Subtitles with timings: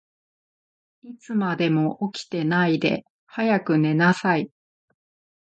[1.03, 4.49] いつまでも起きてないで、早く寝なさい。